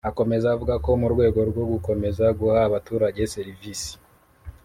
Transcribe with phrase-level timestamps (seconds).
[0.09, 3.91] Akomeza avuga ko mu rwego rwo gukomeza guha abaturage serivisi